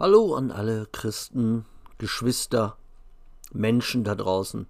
[0.00, 1.66] Hallo an alle Christen,
[1.98, 2.78] Geschwister,
[3.52, 4.66] Menschen da draußen,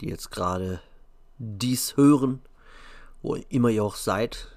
[0.00, 0.80] die jetzt gerade
[1.38, 2.40] dies hören,
[3.22, 4.48] wo immer ihr auch seid,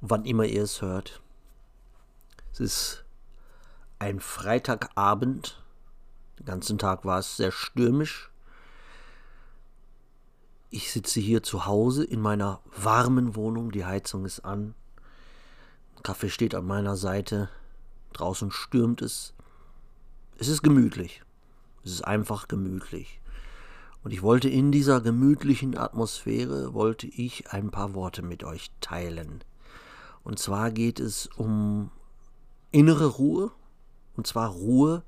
[0.00, 1.22] wann immer ihr es hört.
[2.52, 3.04] Es ist
[4.00, 5.62] ein Freitagabend,
[6.40, 8.32] den ganzen Tag war es sehr stürmisch.
[10.70, 14.74] Ich sitze hier zu Hause in meiner warmen Wohnung, die Heizung ist an,
[16.02, 17.48] Kaffee steht an meiner Seite,
[18.16, 19.34] Draußen stürmt es.
[20.38, 21.22] Es ist gemütlich.
[21.84, 23.20] Es ist einfach gemütlich.
[24.02, 29.42] Und ich wollte in dieser gemütlichen Atmosphäre, wollte ich ein paar Worte mit euch teilen.
[30.24, 31.90] Und zwar geht es um
[32.70, 33.50] innere Ruhe,
[34.16, 35.02] und zwar Ruhe,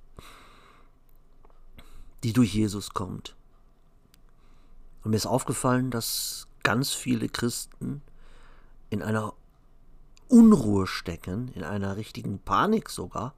[2.22, 3.36] die durch Jesus kommt.
[5.02, 8.02] Und mir ist aufgefallen, dass ganz viele Christen
[8.90, 9.32] in einer
[10.28, 13.34] Unruhe stecken, in einer richtigen Panik sogar.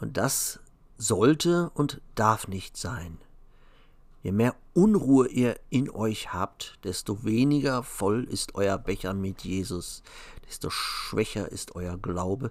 [0.00, 0.60] Und das
[0.96, 3.18] sollte und darf nicht sein.
[4.22, 10.02] Je mehr Unruhe ihr in euch habt, desto weniger voll ist euer Becher mit Jesus,
[10.46, 12.50] desto schwächer ist euer Glaube,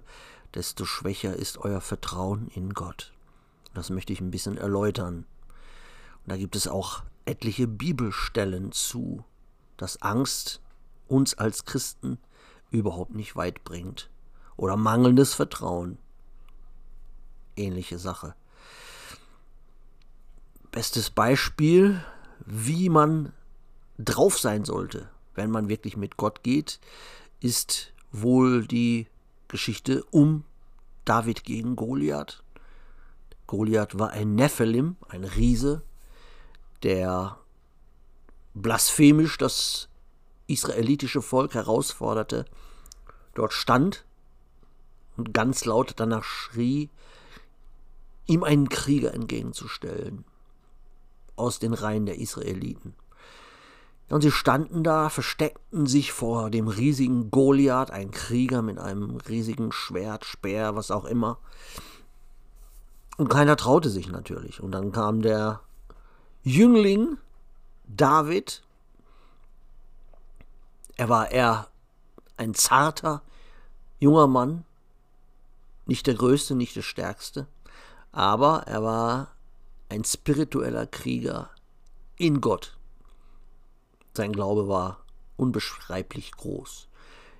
[0.54, 3.12] desto schwächer ist euer Vertrauen in Gott.
[3.74, 5.26] Das möchte ich ein bisschen erläutern.
[6.24, 9.24] Und da gibt es auch etliche Bibelstellen zu,
[9.76, 10.60] dass Angst
[11.06, 12.18] uns als Christen
[12.70, 14.10] überhaupt nicht weit bringt.
[14.56, 15.98] Oder mangelndes Vertrauen.
[17.56, 18.34] Ähnliche Sache.
[20.70, 22.04] Bestes Beispiel,
[22.44, 23.32] wie man
[23.98, 26.80] drauf sein sollte, wenn man wirklich mit Gott geht,
[27.40, 29.06] ist wohl die
[29.48, 30.44] Geschichte um
[31.04, 32.42] David gegen Goliath.
[33.46, 35.82] Goliath war ein Nephilim, ein Riese,
[36.82, 37.38] der
[38.54, 39.87] blasphemisch das
[40.48, 42.44] israelitische Volk herausforderte,
[43.34, 44.04] dort stand
[45.16, 46.90] und ganz laut danach schrie,
[48.26, 50.24] ihm einen Krieger entgegenzustellen
[51.36, 52.94] aus den Reihen der Israeliten.
[54.10, 59.70] Und sie standen da, versteckten sich vor dem riesigen Goliath, ein Krieger mit einem riesigen
[59.70, 61.38] Schwert, Speer, was auch immer.
[63.18, 64.62] Und keiner traute sich natürlich.
[64.62, 65.60] Und dann kam der
[66.42, 67.18] Jüngling
[67.86, 68.62] David
[70.98, 71.68] er war eher
[72.36, 73.22] ein zarter,
[74.00, 74.64] junger Mann,
[75.86, 77.46] nicht der größte, nicht der stärkste,
[78.12, 79.32] aber er war
[79.88, 81.50] ein spiritueller Krieger
[82.16, 82.76] in Gott.
[84.12, 85.04] Sein Glaube war
[85.36, 86.88] unbeschreiblich groß.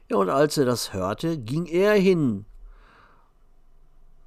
[0.09, 2.47] Ja, und als er das hörte, ging er hin.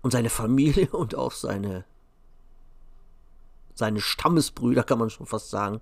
[0.02, 1.86] Und seine Familie und auch seine,
[3.76, 5.82] seine Stammesbrüder, kann man schon fast sagen,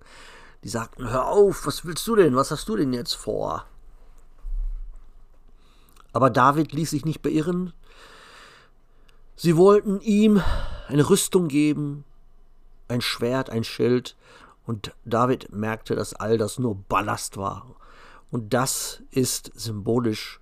[0.63, 2.35] die sagten, hör auf, was willst du denn?
[2.35, 3.65] Was hast du denn jetzt vor?
[6.11, 7.73] Aber David ließ sich nicht beirren.
[9.35, 10.41] Sie wollten ihm
[10.87, 12.03] eine Rüstung geben,
[12.87, 14.17] ein Schwert, ein Schild,
[14.65, 17.75] und David merkte, dass all das nur Ballast war.
[18.29, 20.39] Und das ist symbolisch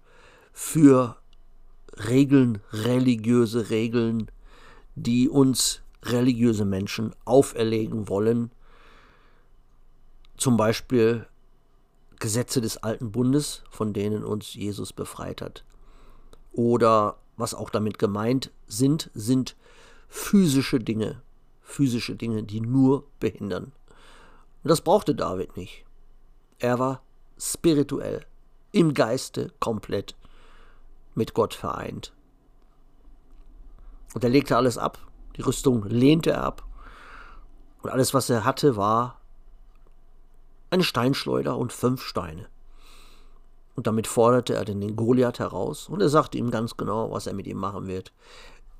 [0.51, 1.15] für
[2.09, 4.29] Regeln, religiöse Regeln,
[4.95, 8.51] die uns religiöse Menschen auferlegen wollen,
[10.37, 11.27] zum Beispiel
[12.19, 15.63] Gesetze des alten Bundes, von denen uns Jesus befreit hat.
[16.51, 19.55] Oder was auch damit gemeint sind, sind
[20.07, 21.21] physische Dinge,
[21.61, 23.71] physische Dinge, die nur behindern.
[24.63, 25.85] Und das brauchte David nicht.
[26.59, 27.01] Er war
[27.37, 28.25] spirituell,
[28.71, 30.15] im Geiste komplett
[31.13, 32.13] mit Gott vereint.
[34.13, 34.99] Und er legte alles ab,
[35.35, 36.63] die Rüstung lehnte er ab.
[37.83, 39.21] Und alles, was er hatte, war
[40.69, 42.47] eine Steinschleuder und fünf Steine.
[43.75, 47.33] Und damit forderte er den Goliath heraus, und er sagte ihm ganz genau, was er
[47.33, 48.11] mit ihm machen wird.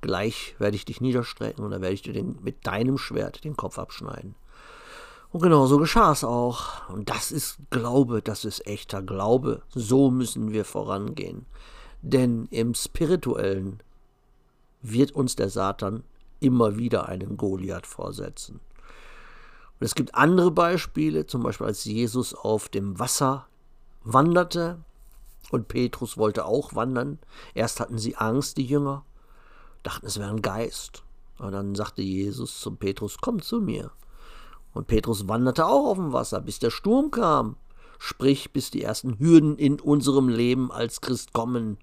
[0.02, 3.56] Gleich werde ich dich niederstrecken, und dann werde ich dir den, mit deinem Schwert den
[3.56, 4.36] Kopf abschneiden.
[5.32, 6.88] Und genau so geschah es auch.
[6.90, 9.62] Und das ist Glaube, das ist echter Glaube.
[9.70, 11.46] So müssen wir vorangehen.
[12.02, 13.82] Denn im Spirituellen
[14.82, 16.04] wird uns der Satan
[16.40, 18.60] immer wieder einen Goliath vorsetzen.
[19.80, 23.48] Und es gibt andere Beispiele, zum Beispiel als Jesus auf dem Wasser
[24.04, 24.80] wanderte
[25.52, 27.20] und Petrus wollte auch wandern.
[27.54, 29.06] Erst hatten sie Angst, die Jünger,
[29.84, 31.04] dachten, es wäre ein Geist.
[31.38, 33.92] Und dann sagte Jesus zum Petrus, komm zu mir.
[34.74, 37.56] Und Petrus wanderte auch auf dem Wasser, bis der Sturm kam.
[38.00, 41.78] Sprich, bis die ersten Hürden in unserem Leben als Christ kommen.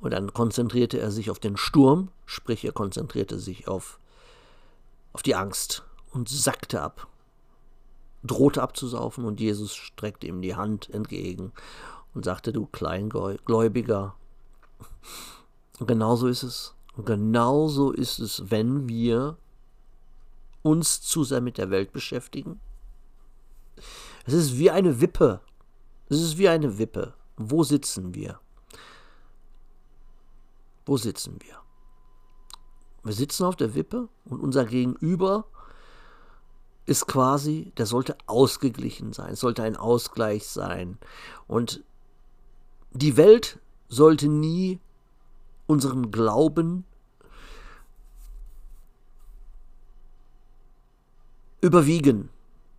[0.00, 3.98] Und dann konzentrierte er sich auf den Sturm, sprich, er konzentrierte sich auf,
[5.12, 5.84] auf die Angst
[6.16, 7.06] und sackte ab,
[8.24, 11.52] drohte abzusaufen und Jesus streckte ihm die Hand entgegen
[12.14, 14.16] und sagte, du Kleingläubiger.
[15.78, 16.74] Genauso ist es.
[16.96, 19.36] Und genauso ist es, wenn wir
[20.62, 22.60] uns zu sehr mit der Welt beschäftigen.
[24.24, 25.40] Es ist wie eine Wippe.
[26.08, 27.12] Es ist wie eine Wippe.
[27.36, 28.40] Wo sitzen wir?
[30.86, 31.56] Wo sitzen wir?
[33.04, 35.44] Wir sitzen auf der Wippe und unser Gegenüber
[36.86, 40.98] ist quasi, der sollte ausgeglichen sein, sollte ein Ausgleich sein.
[41.48, 41.82] Und
[42.92, 44.80] die Welt sollte nie
[45.66, 46.84] unseren Glauben
[51.60, 52.30] überwiegen.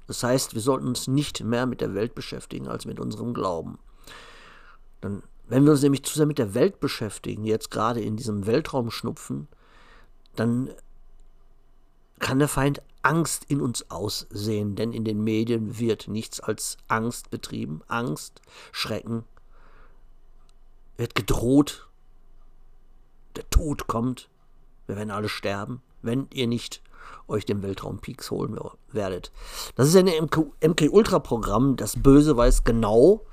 [0.08, 3.78] Das heißt, wir sollten uns nicht mehr mit der Welt beschäftigen als mit unserem Glauben.
[5.02, 8.46] Dann, wenn wir uns nämlich zu sehr mit der Welt beschäftigen, jetzt gerade in diesem
[8.46, 9.50] Weltraumschnupfen,
[10.36, 10.70] dann
[12.20, 17.30] kann der Feind Angst in uns aussehen, denn in den Medien wird nichts als Angst
[17.30, 17.82] betrieben.
[17.88, 18.42] Angst,
[18.72, 19.24] Schrecken,
[20.98, 21.88] wird gedroht,
[23.36, 24.30] der Tod kommt,
[24.88, 26.82] wir werden alle sterben, wenn ihr nicht
[27.28, 28.58] euch den Weltraumpeaks holen
[28.92, 29.32] werdet.
[29.76, 31.76] Das ist ein MK-Ultra-Programm.
[31.76, 33.26] Das Böse weiß genau,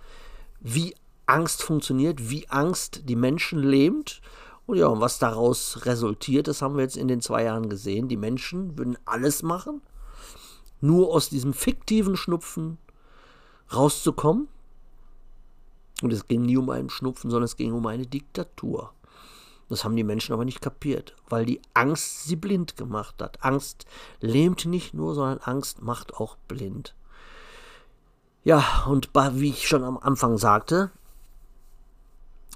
[0.61, 0.95] wie
[1.27, 4.21] Angst funktioniert, wie Angst die Menschen lähmt.
[4.67, 8.09] Und ja, und was daraus resultiert, das haben wir jetzt in den zwei Jahren gesehen.
[8.09, 9.83] Die Menschen würden alles machen,
[10.81, 12.79] nur aus diesem fiktiven Schnupfen
[13.73, 14.49] rauszukommen.
[16.03, 18.93] Und es ging nie um einen Schnupfen, sondern es ging um eine Diktatur.
[19.69, 23.43] Das haben die Menschen aber nicht kapiert, weil die Angst sie blind gemacht hat.
[23.43, 23.87] Angst
[24.21, 26.95] lähmt nicht nur, sondern Angst macht auch blind.
[28.43, 30.91] Ja, und wie ich schon am Anfang sagte,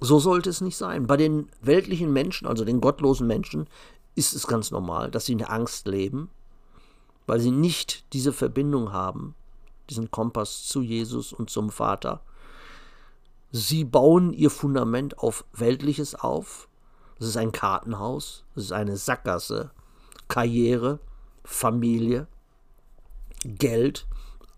[0.00, 1.06] so sollte es nicht sein.
[1.06, 3.69] Bei den weltlichen Menschen, also den gottlosen Menschen,
[4.15, 6.31] ist es ganz normal, dass sie in Angst leben,
[7.27, 9.35] weil sie nicht diese Verbindung haben,
[9.91, 12.23] diesen Kompass zu Jesus und zum Vater.
[13.50, 16.69] Sie bauen ihr Fundament auf Weltliches auf,
[17.19, 19.71] es ist ein Kartenhaus, es ist eine Sackgasse,
[20.29, 21.00] Karriere,
[21.45, 22.29] Familie,
[23.45, 24.06] Geld,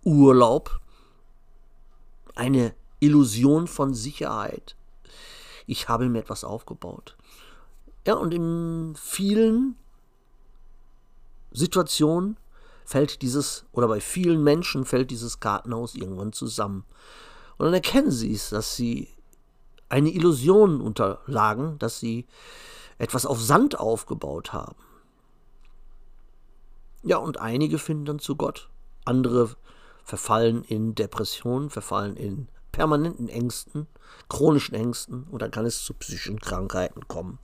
[0.04, 0.80] Urlaub,
[2.34, 4.76] eine Illusion von Sicherheit.
[5.66, 7.16] Ich habe mir etwas aufgebaut.
[8.06, 9.76] Ja, und in vielen
[11.52, 12.38] Situationen
[12.84, 16.84] fällt dieses, oder bei vielen Menschen fällt dieses Kartenhaus irgendwann zusammen.
[17.58, 19.08] Und dann erkennen sie es, dass sie
[19.88, 22.26] eine Illusion unterlagen, dass sie
[22.98, 24.76] etwas auf Sand aufgebaut haben.
[27.02, 28.68] Ja, und einige finden dann zu Gott,
[29.04, 29.56] andere
[30.04, 33.86] verfallen in Depressionen, verfallen in permanenten Ängsten,
[34.28, 37.38] chronischen Ängsten und dann kann es zu psychischen Krankheiten kommen.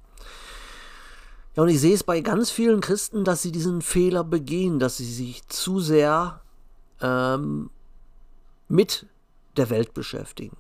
[1.55, 4.99] Ja, und ich sehe es bei ganz vielen Christen, dass sie diesen Fehler begehen, dass
[4.99, 6.43] sie sich zu sehr
[7.01, 7.71] ähm,
[8.69, 9.07] mit
[9.57, 10.57] der Welt beschäftigen.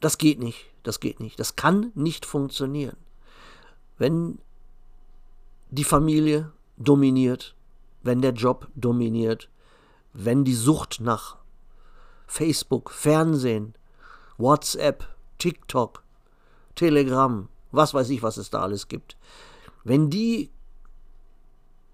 [0.00, 2.96] Das geht nicht, das geht nicht, das kann nicht funktionieren.
[3.98, 4.38] Wenn
[5.70, 7.54] die Familie dominiert,
[8.02, 9.48] wenn der Job dominiert,
[10.12, 11.36] wenn die Sucht nach
[12.32, 13.74] Facebook, Fernsehen,
[14.38, 15.06] WhatsApp,
[15.36, 16.02] TikTok,
[16.74, 19.18] Telegram, was weiß ich, was es da alles gibt,
[19.84, 20.50] wenn die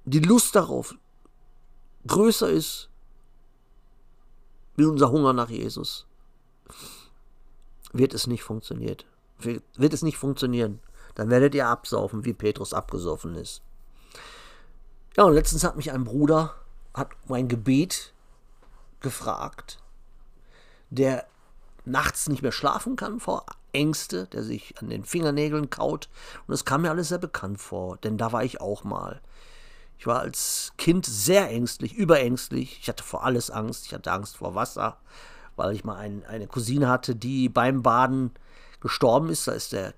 [0.04, 0.94] die Lust darauf
[2.06, 2.88] größer ist
[4.76, 6.06] wie unser Hunger nach Jesus,
[7.92, 9.06] wird es nicht funktioniert.
[9.40, 10.78] Wird es nicht funktionieren.
[11.16, 13.60] Dann werdet ihr absaufen, wie Petrus abgesoffen ist.
[15.16, 16.54] Ja, und letztens hat mich ein Bruder,
[16.94, 18.14] hat mein Gebet
[19.00, 19.82] gefragt,
[20.90, 21.26] der
[21.84, 26.08] nachts nicht mehr schlafen kann vor Ängste, der sich an den Fingernägeln kaut.
[26.46, 29.20] Und es kam mir alles sehr bekannt vor, denn da war ich auch mal.
[29.98, 32.78] Ich war als Kind sehr ängstlich, überängstlich.
[32.80, 33.86] Ich hatte vor alles Angst.
[33.86, 34.98] Ich hatte Angst vor Wasser,
[35.56, 38.30] weil ich mal ein, eine Cousine hatte, die beim Baden
[38.80, 39.48] gestorben ist.
[39.48, 39.94] Da ist der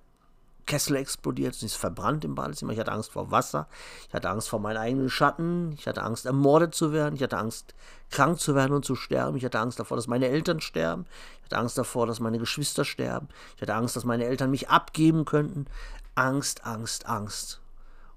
[0.71, 2.73] Kessel explodiert und ist verbrannt im Badezimmer.
[2.73, 3.67] Ich hatte Angst vor Wasser.
[4.07, 5.73] Ich hatte Angst vor meinen eigenen Schatten.
[5.73, 7.17] Ich hatte Angst, ermordet zu werden.
[7.17, 7.75] Ich hatte Angst,
[8.09, 9.37] krank zu werden und zu sterben.
[9.37, 11.07] Ich hatte Angst davor, dass meine Eltern sterben.
[11.41, 13.27] Ich hatte Angst davor, dass meine Geschwister sterben.
[13.57, 15.67] Ich hatte Angst, dass meine Eltern mich abgeben könnten.
[16.15, 17.61] Angst, Angst, Angst.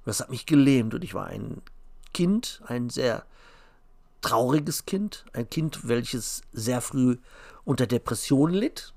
[0.05, 1.63] Und das hat mich gelähmt und ich war ein
[2.13, 3.25] Kind, ein sehr
[4.21, 7.17] trauriges Kind, ein Kind, welches sehr früh
[7.65, 8.93] unter Depression litt.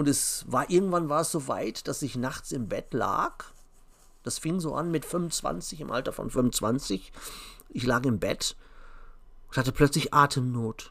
[0.00, 3.44] Und es war irgendwann war es so weit, dass ich nachts im Bett lag.
[4.22, 7.12] Das fing so an mit 25, im Alter von 25.
[7.68, 8.56] Ich lag im Bett
[9.48, 10.90] und hatte plötzlich Atemnot,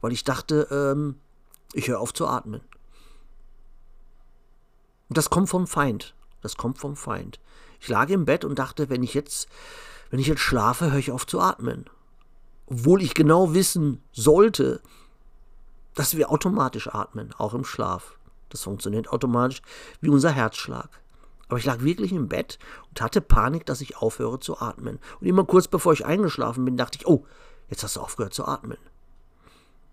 [0.00, 1.20] weil ich dachte, ähm,
[1.74, 2.60] ich höre auf zu atmen.
[5.08, 6.16] Und das kommt vom Feind.
[6.40, 7.38] Das kommt vom Feind.
[7.78, 9.46] Ich lag im Bett und dachte, wenn ich jetzt,
[10.10, 11.88] wenn ich jetzt schlafe, höre ich auf zu atmen
[12.70, 14.82] obwohl ich genau wissen sollte,
[15.98, 18.18] dass wir automatisch atmen, auch im Schlaf.
[18.50, 19.62] Das funktioniert automatisch
[20.00, 20.88] wie unser Herzschlag.
[21.48, 25.00] Aber ich lag wirklich im Bett und hatte Panik, dass ich aufhöre zu atmen.
[25.20, 27.26] Und immer kurz bevor ich eingeschlafen bin, dachte ich, oh,
[27.68, 28.78] jetzt hast du aufgehört zu atmen.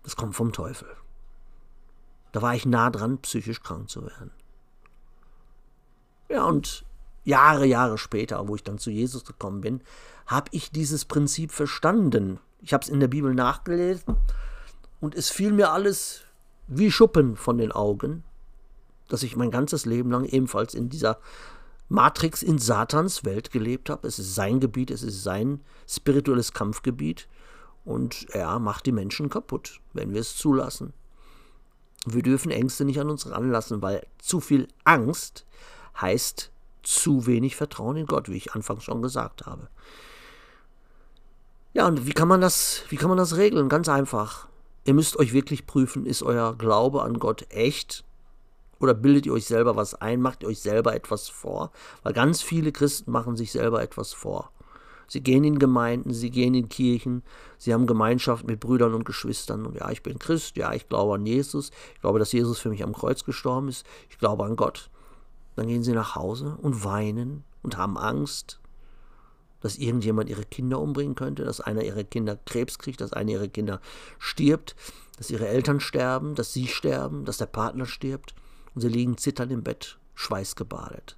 [0.04, 0.86] Das kommt vom Teufel.
[2.30, 4.30] Da war ich nah dran, psychisch krank zu werden.
[6.28, 6.84] Ja, und
[7.24, 9.82] Jahre, Jahre später, wo ich dann zu Jesus gekommen bin,
[10.26, 12.38] habe ich dieses Prinzip verstanden.
[12.60, 14.16] Ich habe es in der Bibel nachgelesen
[15.06, 16.22] und es fiel mir alles
[16.66, 18.24] wie Schuppen von den Augen,
[19.06, 21.20] dass ich mein ganzes Leben lang ebenfalls in dieser
[21.88, 24.08] Matrix in Satans Welt gelebt habe.
[24.08, 27.28] Es ist sein Gebiet, es ist sein spirituelles Kampfgebiet
[27.84, 30.92] und er macht die Menschen kaputt, wenn wir es zulassen.
[32.04, 35.46] Wir dürfen Ängste nicht an uns ranlassen, weil zu viel Angst
[36.00, 36.50] heißt
[36.82, 39.68] zu wenig Vertrauen in Gott, wie ich anfangs schon gesagt habe.
[41.74, 43.68] Ja, und wie kann man das, wie kann man das regeln?
[43.68, 44.48] Ganz einfach.
[44.86, 48.04] Ihr müsst euch wirklich prüfen, ist euer Glaube an Gott echt?
[48.78, 51.72] Oder bildet ihr euch selber was ein, macht ihr euch selber etwas vor?
[52.04, 54.52] Weil ganz viele Christen machen sich selber etwas vor.
[55.08, 57.24] Sie gehen in Gemeinden, sie gehen in Kirchen,
[57.58, 59.66] sie haben Gemeinschaft mit Brüdern und Geschwistern.
[59.66, 62.68] Und ja, ich bin Christ, ja, ich glaube an Jesus, ich glaube, dass Jesus für
[62.68, 64.88] mich am Kreuz gestorben ist, ich glaube an Gott.
[65.56, 68.60] Dann gehen sie nach Hause und weinen und haben Angst
[69.60, 73.48] dass irgendjemand ihre Kinder umbringen könnte, dass einer ihrer Kinder Krebs kriegt, dass einer ihrer
[73.48, 73.80] Kinder
[74.18, 74.76] stirbt,
[75.16, 78.34] dass ihre Eltern sterben, dass sie sterben, dass der Partner stirbt
[78.74, 81.16] und sie liegen zitternd im Bett, schweißgebadet.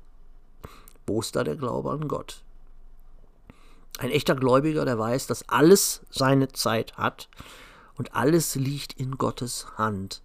[1.07, 2.43] Wo ist da der Glaube an Gott?
[3.99, 7.29] Ein echter Gläubiger, der weiß, dass alles seine Zeit hat
[7.97, 10.23] und alles liegt in Gottes Hand.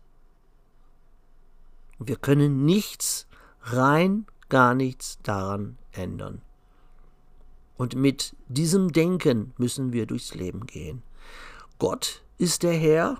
[1.97, 3.27] Wir können nichts,
[3.61, 6.41] rein gar nichts daran ändern.
[7.75, 11.03] Und mit diesem Denken müssen wir durchs Leben gehen.
[11.79, 13.19] Gott ist der Herr,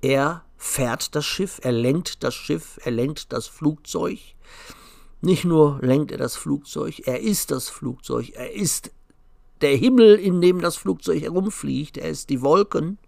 [0.00, 4.18] er fährt das Schiff, er lenkt das Schiff, er lenkt das Flugzeug.
[5.20, 8.90] Nicht nur lenkt er das Flugzeug, er ist das Flugzeug, er ist
[9.60, 12.98] der Himmel, in dem das Flugzeug herumfliegt, er ist die Wolken,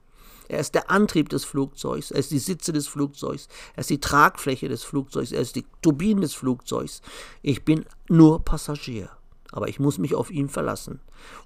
[0.48, 3.98] er ist der Antrieb des Flugzeugs, er ist die Sitze des Flugzeugs, er ist die
[4.00, 7.00] Tragfläche des Flugzeugs, er ist die Turbinen des Flugzeugs.
[7.42, 9.10] Ich bin nur Passagier
[9.54, 10.98] aber ich muss mich auf ihn verlassen.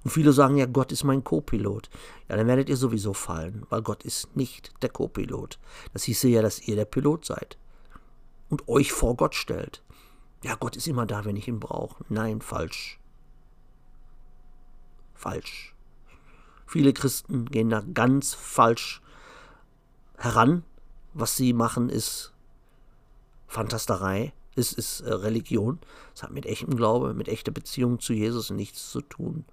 [0.02, 1.90] Und viele sagen ja, Gott ist mein Co-Pilot.
[2.26, 5.58] Ja, dann werdet ihr sowieso fallen, weil Gott ist nicht der Co-Pilot.
[5.92, 7.58] Das hieße ja, dass ihr der Pilot seid
[8.48, 9.82] und euch vor Gott stellt.
[10.42, 12.02] Ja, Gott ist immer da, wenn ich ihn brauche.
[12.08, 12.98] Nein, falsch.
[15.12, 15.74] Falsch.
[16.66, 19.02] Viele Christen gehen da ganz falsch
[20.16, 20.64] heran.
[21.12, 22.32] Was sie machen, ist
[23.48, 25.78] Fantasterei ist, ist äh, Religion.
[26.14, 29.44] Es hat mit echtem Glaube, mit echter Beziehung zu Jesus nichts zu tun.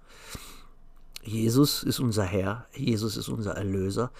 [1.22, 4.12] Jesus ist unser Herr, Jesus ist unser Erlöser,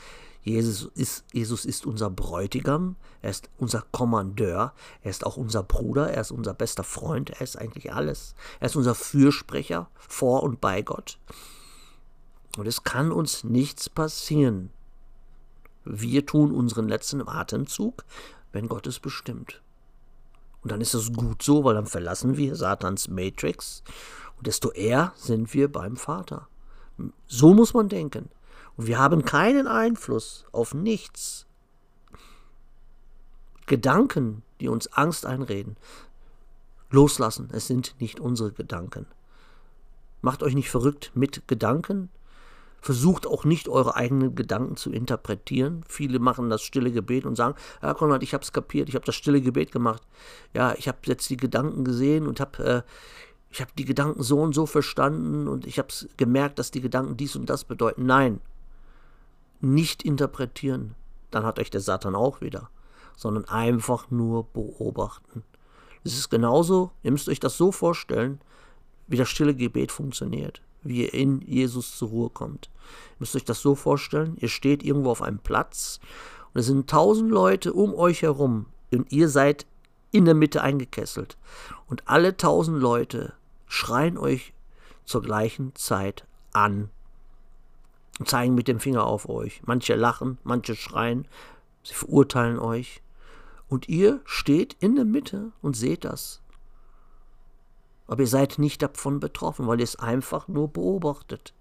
[0.43, 6.11] Jesus ist, Jesus ist unser Bräutigam, er ist unser Kommandeur, er ist auch unser Bruder,
[6.11, 8.35] er ist unser bester Freund, er ist eigentlich alles.
[8.61, 11.19] Er ist unser Fürsprecher vor und bei Gott.
[12.57, 14.71] Und es kann uns nichts passieren.
[15.85, 18.05] Wir tun unseren letzten Atemzug,
[18.53, 19.63] wenn Gott es bestimmt.
[20.67, 23.85] Und dann ist es gut so, weil dann verlassen wir Satans Matrix
[24.37, 26.49] und desto eher sind wir beim Vater.
[27.29, 28.31] So muss man denken.
[28.77, 31.47] Und wir haben keinen Einfluss auf nichts.
[33.67, 35.77] Gedanken, die uns Angst einreden,
[36.91, 37.49] loslassen.
[37.53, 39.07] Es sind nicht unsere Gedanken.
[40.21, 42.11] Macht euch nicht verrückt mit Gedanken,
[42.87, 45.83] Versucht auch nicht eure eigenen Gedanken zu interpretieren.
[45.89, 49.05] Viele machen das stille Gebet und sagen, ja Konrad, ich habe es kapiert, ich habe
[49.05, 50.05] das stille Gebet gemacht.
[50.55, 52.83] Ja, ich habe jetzt die Gedanken gesehen und habe äh,
[53.51, 57.17] ich habe die Gedanken so und so verstanden und ich habe gemerkt, dass die Gedanken
[57.17, 58.07] dies und das bedeuten.
[58.07, 58.41] Nein,
[59.61, 60.95] nicht interpretieren.
[61.33, 62.71] Dann hat euch der Satan auch wieder.
[63.17, 65.43] Sondern einfach nur beobachten.
[66.05, 68.41] Es ist genauso, ihr müsst euch das so vorstellen,
[69.09, 72.71] wie das stille Gebet funktioniert wie ihr in Jesus zur Ruhe kommt.
[73.11, 76.01] Ihr müsst euch das so vorstellen, ihr steht irgendwo auf einem Platz
[76.55, 79.67] und es sind tausend Leute um euch herum und ihr seid
[80.11, 81.37] in der Mitte eingekesselt.
[81.87, 83.35] Und alle tausend Leute
[83.67, 84.53] schreien euch
[85.05, 86.91] zur gleichen Zeit an
[88.19, 89.63] und zeigen mit dem Finger auf euch.
[89.67, 91.29] Manche lachen, manche schreien,
[91.83, 93.03] sie verurteilen euch.
[93.69, 96.41] Und ihr steht in der Mitte und seht das.
[98.07, 101.55] Aber ihr seid nicht davon betroffen, weil ihr es einfach nur beobachtet.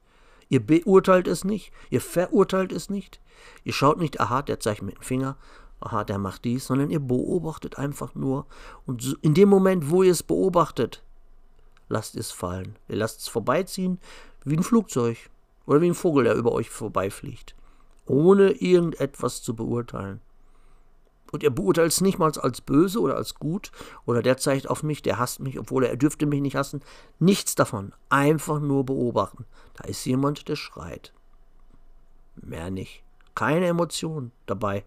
[0.48, 3.20] Ihr beurteilt es nicht, ihr verurteilt es nicht.
[3.64, 5.38] Ihr schaut nicht, aha, der zeigt mit dem Finger,
[5.80, 8.46] aha, der macht dies, sondern ihr beobachtet einfach nur.
[8.86, 11.04] Und in dem Moment, wo ihr es beobachtet,
[11.90, 12.76] lasst es fallen.
[12.88, 14.00] Ihr lasst es vorbeiziehen
[14.44, 15.18] wie ein Flugzeug
[15.66, 17.56] oder wie ein Vogel, der über euch vorbeifliegt,
[18.06, 20.22] ohne irgendetwas zu beurteilen.
[21.36, 23.74] Und er beurteilt es nicht mal als böse oder als gut
[24.06, 26.82] oder der zeigt auf mich, der hasst mich, obwohl er, er dürfte mich nicht hassen.
[27.20, 27.92] Nichts davon.
[28.08, 29.46] Einfach nur beobachten.
[29.74, 31.14] Da ist jemand, der schreit.
[32.38, 33.04] Mehr nicht.
[33.36, 34.86] Keine Emotion dabei.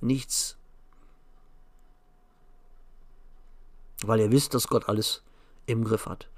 [0.00, 0.56] Nichts.
[4.02, 5.22] Weil ihr wisst, dass Gott alles
[5.66, 6.30] im Griff hat.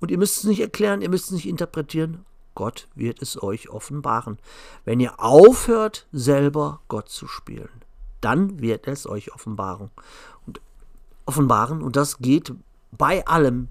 [0.00, 2.24] Und ihr müsst es nicht erklären, ihr müsst es nicht interpretieren.
[2.56, 4.40] Gott wird es euch offenbaren.
[4.84, 7.84] Wenn ihr aufhört, selber Gott zu spielen
[8.20, 9.90] dann wird es euch offenbaren.
[10.46, 10.60] Und
[11.26, 12.52] offenbaren, und das geht
[12.92, 13.68] bei allem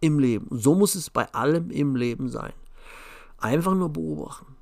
[0.00, 0.48] im Leben.
[0.50, 2.52] so muss es bei allem im Leben sein.
[3.38, 4.56] Einfach nur beobachten,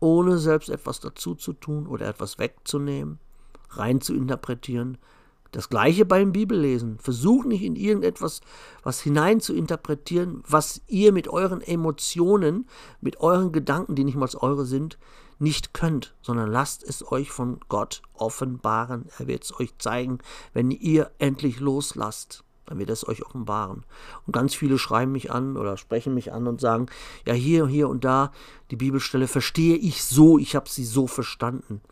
[0.00, 3.18] ohne selbst etwas dazu zu tun oder etwas wegzunehmen,
[3.70, 4.98] rein zu interpretieren,
[5.52, 6.98] das gleiche beim Bibellesen.
[6.98, 8.40] Versucht nicht in irgendetwas
[8.82, 12.66] was hinein zu interpretieren, was ihr mit euren Emotionen,
[13.00, 14.98] mit euren Gedanken, die nicht mal eure sind,
[15.42, 19.06] nicht könnt, sondern lasst es euch von Gott offenbaren.
[19.18, 20.18] Er wird es euch zeigen,
[20.54, 22.44] wenn ihr endlich loslasst.
[22.66, 23.84] Dann wird es euch offenbaren.
[24.24, 26.86] Und ganz viele schreiben mich an oder sprechen mich an und sagen,
[27.26, 28.32] ja, hier, hier und da,
[28.70, 31.82] die Bibelstelle verstehe ich so, ich habe sie so verstanden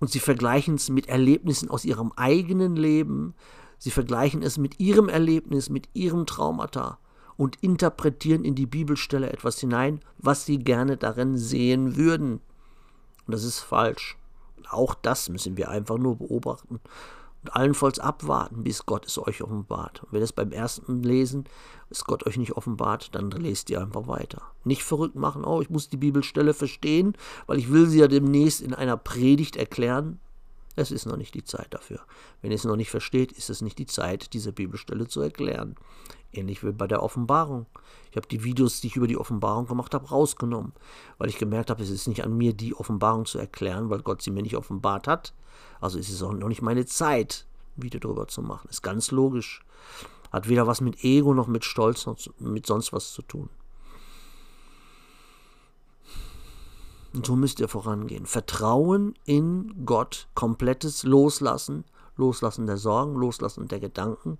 [0.00, 3.34] und sie vergleichen es mit Erlebnissen aus ihrem eigenen Leben,
[3.78, 6.98] sie vergleichen es mit ihrem Erlebnis, mit ihrem Traumata
[7.36, 12.40] und interpretieren in die Bibelstelle etwas hinein, was sie gerne darin sehen würden.
[13.26, 14.16] Und das ist falsch.
[14.70, 16.80] Auch das müssen wir einfach nur beobachten
[17.46, 20.02] und allenfalls abwarten, bis Gott es euch offenbart.
[20.02, 21.44] Und wenn es beim ersten Lesen
[21.90, 24.42] es Gott euch nicht offenbart, dann lest ihr einfach weiter.
[24.64, 27.16] Nicht verrückt machen, oh, ich muss die Bibelstelle verstehen,
[27.46, 30.18] weil ich will sie ja demnächst in einer Predigt erklären.
[30.76, 32.00] Es ist noch nicht die Zeit dafür.
[32.42, 35.74] Wenn ihr es noch nicht versteht, ist es nicht die Zeit, diese Bibelstelle zu erklären.
[36.32, 37.64] Ähnlich wie bei der Offenbarung.
[38.10, 40.74] Ich habe die Videos, die ich über die Offenbarung gemacht habe, rausgenommen,
[41.16, 44.20] weil ich gemerkt habe, es ist nicht an mir, die Offenbarung zu erklären, weil Gott
[44.20, 45.32] sie mir nicht offenbart hat.
[45.80, 48.68] Also ist es auch noch nicht meine Zeit, Video darüber zu machen.
[48.68, 49.64] Ist ganz logisch.
[50.30, 53.48] Hat weder was mit Ego noch mit Stolz noch mit sonst was zu tun.
[57.16, 58.26] Und so müsst ihr vorangehen.
[58.26, 61.86] Vertrauen in Gott, komplettes Loslassen,
[62.18, 64.36] Loslassen der Sorgen, Loslassen der Gedanken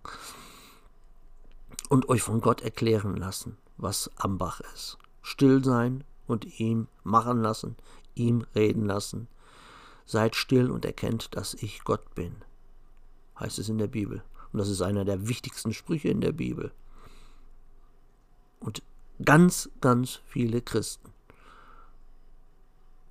[1.88, 4.98] und euch von Gott erklären lassen, was am Bach ist.
[5.22, 7.76] Still sein und ihm machen lassen,
[8.14, 9.28] ihm reden lassen.
[10.04, 12.36] Seid still und erkennt, dass ich Gott bin,
[13.40, 14.22] heißt es in der Bibel.
[14.52, 16.72] Und das ist einer der wichtigsten Sprüche in der Bibel.
[18.60, 18.82] Und
[19.24, 21.15] ganz, ganz viele Christen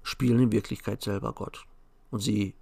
[0.06, 1.65] spielen in Wirklichkeit selber Gott.
[2.12, 2.54] Und sie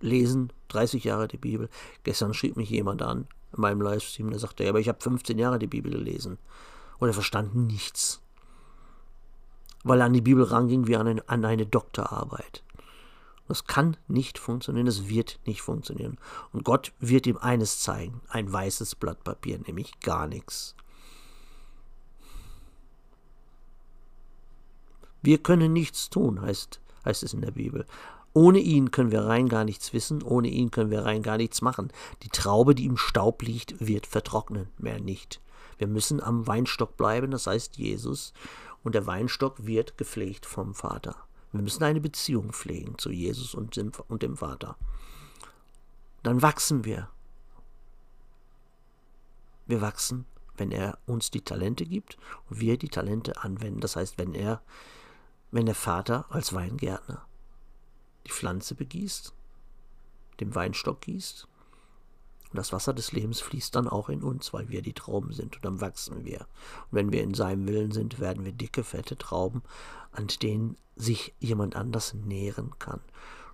[0.00, 1.68] lesen 30 Jahre die Bibel.
[2.04, 5.38] Gestern schrieb mich jemand an in meinem Livestream, der sagte, ja, aber ich habe 15
[5.38, 6.38] Jahre die Bibel gelesen.
[6.98, 8.22] Und er verstand nichts.
[9.82, 12.62] Weil er an die Bibel ranging wie an eine, an eine Doktorarbeit.
[13.48, 16.18] Das kann nicht funktionieren, das wird nicht funktionieren.
[16.52, 20.76] Und Gott wird ihm eines zeigen, ein weißes Blatt Papier, nämlich gar nichts.
[25.22, 27.86] Wir können nichts tun, heißt, heißt es in der Bibel.
[28.32, 31.62] Ohne ihn können wir rein gar nichts wissen, ohne ihn können wir rein gar nichts
[31.62, 31.90] machen.
[32.22, 35.40] Die Traube, die im Staub liegt, wird vertrocknen, mehr nicht.
[35.78, 38.32] Wir müssen am Weinstock bleiben, das heißt Jesus,
[38.82, 41.16] und der Weinstock wird gepflegt vom Vater.
[41.52, 44.76] Wir müssen eine Beziehung pflegen zu Jesus und dem, und dem Vater.
[46.22, 47.08] Dann wachsen wir.
[49.66, 50.26] Wir wachsen,
[50.56, 52.18] wenn er uns die Talente gibt
[52.50, 53.80] und wir die Talente anwenden.
[53.80, 54.62] Das heißt, wenn er,
[55.56, 57.26] wenn der Vater als Weingärtner
[58.26, 59.32] die Pflanze begießt,
[60.40, 61.48] den Weinstock gießt
[62.50, 65.56] und das Wasser des Lebens fließt dann auch in uns, weil wir die Trauben sind
[65.56, 66.40] und dann wachsen wir.
[66.40, 69.62] Und wenn wir in seinem Willen sind, werden wir dicke, fette Trauben,
[70.12, 73.00] an denen sich jemand anders nähren kann.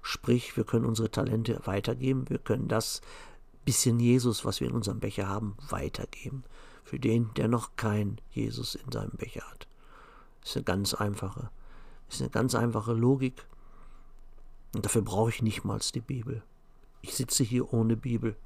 [0.02, 3.00] Sprich, wir können unsere Talente weitergeben, wir können das
[3.64, 6.42] bisschen Jesus, was wir in unserem Becher haben, weitergeben.
[6.82, 9.68] Für den, der noch kein Jesus in seinem Becher hat.
[10.40, 11.50] Das ist eine ganz einfache,
[12.14, 13.46] ist eine ganz einfache Logik.
[14.74, 16.42] Und dafür brauche ich nicht mal die Bibel.
[17.02, 18.36] Ich sitze hier ohne Bibel.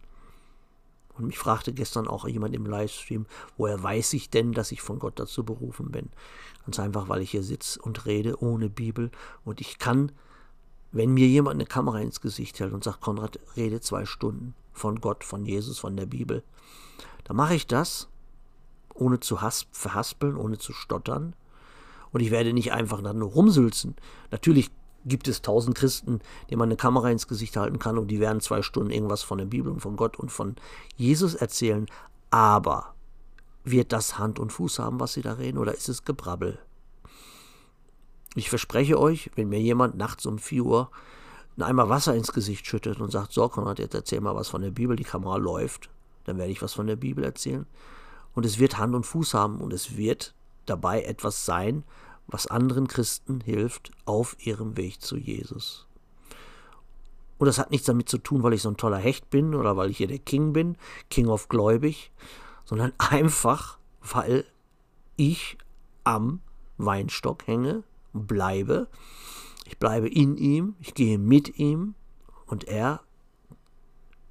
[1.17, 3.27] Und mich fragte gestern auch jemand im Livestream,
[3.57, 6.11] woher weiß ich denn, dass ich von Gott dazu berufen bin?
[6.65, 9.11] Ganz einfach, weil ich hier sitze und rede ohne Bibel.
[9.45, 10.13] Und ich kann,
[10.93, 15.01] wenn mir jemand eine Kamera ins Gesicht hält und sagt, Konrad, rede zwei Stunden von
[15.01, 16.43] Gott, von Jesus, von der Bibel,
[17.25, 18.09] dann mache ich das,
[18.93, 19.39] ohne zu
[19.73, 21.35] verhaspeln, ohne zu stottern.
[22.13, 23.95] Und ich werde nicht einfach dann nur rumsülzen.
[24.31, 24.71] Natürlich
[25.05, 28.41] gibt es tausend Christen, denen man eine Kamera ins Gesicht halten kann und die werden
[28.41, 30.57] zwei Stunden irgendwas von der Bibel und von Gott und von
[30.97, 31.87] Jesus erzählen.
[32.31, 32.95] Aber
[33.65, 36.59] wird das Hand und Fuß haben, was sie da reden, oder ist es Gebrabbel?
[38.35, 40.91] Ich verspreche euch, wenn mir jemand nachts um 4 Uhr
[41.57, 44.61] einen Eimer Wasser ins Gesicht schüttet und sagt, so Konrad, jetzt erzähl mal was von
[44.61, 45.89] der Bibel, die Kamera läuft,
[46.25, 47.67] dann werde ich was von der Bibel erzählen.
[48.35, 50.35] Und es wird Hand und Fuß haben und es wird
[50.67, 51.85] dabei etwas sein,
[52.27, 55.87] was anderen Christen hilft auf ihrem Weg zu Jesus.
[57.39, 59.77] Und das hat nichts damit zu tun, weil ich so ein toller Hecht bin oder
[59.77, 60.77] weil ich hier der King bin,
[61.11, 62.11] King of Gläubig,
[62.65, 64.45] sondern einfach, weil
[65.17, 65.59] ich
[66.05, 66.41] am
[66.79, 68.89] Weinstock hänge, bleibe.
[69.67, 71.95] Ich bleibe in ihm, ich gehe mit ihm
[72.47, 73.01] und er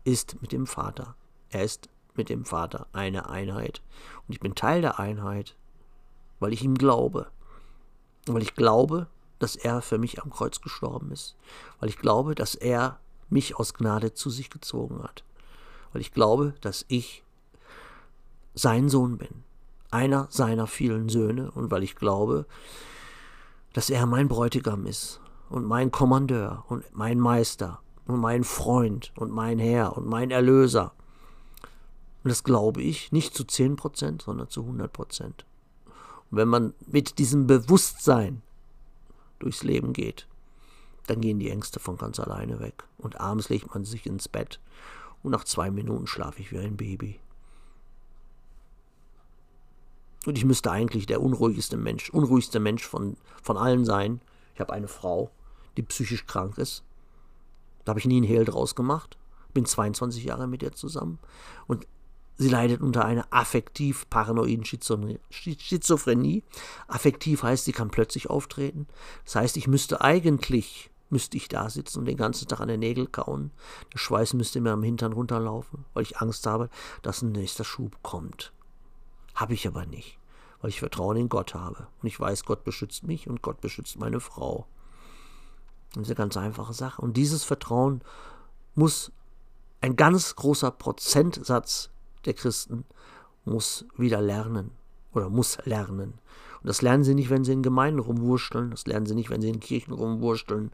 [0.03, 1.15] ist mit dem Vater.
[1.49, 3.81] Er ist mit dem Vater eine Einheit.
[4.27, 5.55] Und ich bin Teil der Einheit,
[6.39, 7.27] weil ich ihm glaube.
[8.27, 9.07] Weil ich glaube,
[9.39, 11.35] dass er für mich am Kreuz gestorben ist.
[11.79, 15.23] Weil ich glaube, dass er mich aus Gnade zu sich gezogen hat.
[15.93, 17.23] Weil ich glaube, dass ich
[18.53, 19.43] sein Sohn bin.
[19.91, 21.51] Einer seiner vielen Söhne.
[21.51, 22.45] Und weil ich glaube,
[23.73, 25.19] dass er mein Bräutigam ist
[25.49, 30.93] und mein Kommandeur und mein Meister und mein Freund und mein Herr und mein Erlöser.
[32.23, 35.43] Und das glaube ich nicht zu 10%, sondern zu 100%.
[36.35, 38.41] Wenn man mit diesem Bewusstsein
[39.39, 40.27] durchs Leben geht,
[41.07, 42.83] dann gehen die Ängste von ganz alleine weg.
[42.97, 44.59] Und abends legt man sich ins Bett
[45.23, 47.21] und nach zwei Minuten schlafe ich wie ein Baby.
[50.25, 54.19] Und ich müsste eigentlich der unruhigste Mensch, unruhigste Mensch von, von allen sein.
[54.55, 55.31] Ich habe eine Frau,
[55.77, 56.83] die psychisch krank ist.
[57.85, 59.17] Da habe ich nie einen Hehl draus gemacht.
[59.53, 61.17] Bin 22 Jahre mit ihr zusammen.
[61.65, 61.87] Und
[62.37, 66.43] Sie leidet unter einer affektiv-paranoiden Schizophrenie.
[66.87, 68.87] Affektiv heißt, sie kann plötzlich auftreten.
[69.23, 72.81] Das heißt, ich müsste eigentlich, müsste ich da sitzen und den ganzen Tag an den
[72.81, 73.51] Nägel kauen.
[73.93, 76.69] Der Schweiß müsste mir am Hintern runterlaufen, weil ich Angst habe,
[77.03, 78.51] dass ein nächster Schub kommt.
[79.33, 80.19] Habe ich aber nicht,
[80.59, 81.87] weil ich Vertrauen in Gott habe.
[82.01, 84.67] Und ich weiß, Gott beschützt mich und Gott beschützt meine Frau.
[85.93, 87.01] Das ist eine ganz einfache Sache.
[87.01, 88.01] Und dieses Vertrauen
[88.73, 89.13] muss
[89.79, 91.91] ein ganz großer Prozentsatz
[92.25, 92.85] der Christen
[93.43, 94.71] muss wieder lernen
[95.13, 96.15] oder muss lernen.
[96.61, 99.41] Und das lernen sie nicht, wenn sie in Gemeinden rumwurschteln, das lernen sie nicht, wenn
[99.41, 100.71] sie in Kirchen rumwurschteln.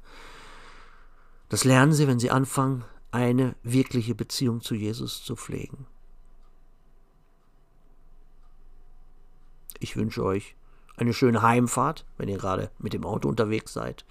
[1.50, 5.86] Das lernen sie, wenn sie anfangen, eine wirkliche Beziehung zu Jesus zu pflegen.
[9.80, 10.56] Ich wünsche euch
[10.96, 14.06] eine schöne Heimfahrt, wenn ihr gerade mit dem Auto unterwegs seid.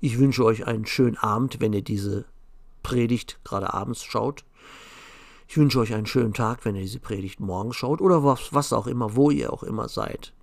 [0.00, 2.26] Ich wünsche euch einen schönen Abend, wenn ihr diese
[2.82, 4.44] Predigt gerade abends schaut.
[5.48, 8.74] Ich wünsche euch einen schönen Tag, wenn ihr diese Predigt morgen schaut oder was, was
[8.74, 10.34] auch immer, wo ihr auch immer seid.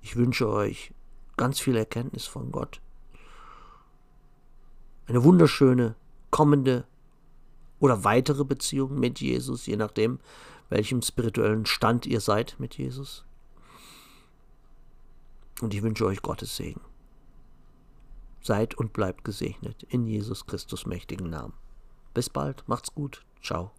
[0.00, 0.92] Ich wünsche euch
[1.36, 2.80] ganz viel Erkenntnis von Gott.
[5.06, 5.94] Eine wunderschöne
[6.30, 6.84] kommende
[7.78, 10.18] oder weitere Beziehung mit Jesus, je nachdem,
[10.70, 13.24] welchem spirituellen Stand ihr seid mit Jesus.
[15.60, 16.80] Und ich wünsche euch Gottes Segen.
[18.40, 21.54] Seid und bleibt gesegnet in Jesus Christus mächtigen Namen.
[22.12, 23.70] Bis bald, macht's gut, ciao.